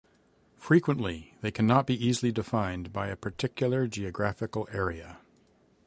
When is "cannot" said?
1.51-1.85